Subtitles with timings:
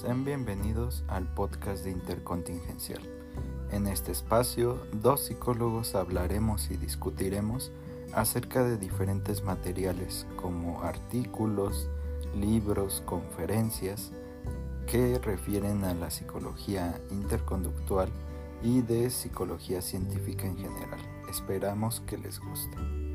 [0.00, 3.02] Sean bienvenidos al podcast de Intercontingencial.
[3.70, 7.70] En este espacio, dos psicólogos hablaremos y discutiremos
[8.14, 11.90] acerca de diferentes materiales como artículos,
[12.34, 14.12] libros, conferencias
[14.86, 18.08] que refieren a la psicología interconductual
[18.62, 21.00] y de psicología científica en general.
[21.28, 23.09] Esperamos que les guste.